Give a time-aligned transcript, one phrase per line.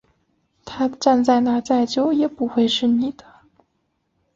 [0.79, 3.23] 你站在那再久也不会是你的